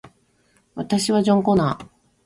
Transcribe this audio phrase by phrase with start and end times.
[0.73, 1.87] 私はジョン・コナー